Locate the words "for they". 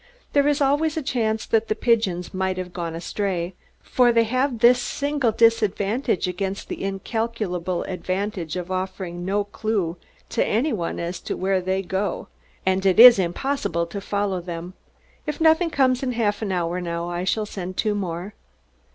3.83-4.23